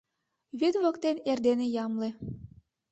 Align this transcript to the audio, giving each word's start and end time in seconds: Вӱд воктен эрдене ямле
Вӱд 0.59 0.75
воктен 0.83 1.17
эрдене 1.31 1.67
ямле 1.83 2.09